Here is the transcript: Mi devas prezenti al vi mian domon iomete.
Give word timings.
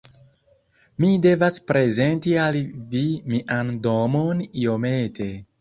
Mi 1.03 1.09
devas 1.25 1.59
prezenti 1.73 2.35
al 2.45 2.59
vi 2.97 3.05
mian 3.35 3.73
domon 3.87 4.43
iomete. 4.65 5.33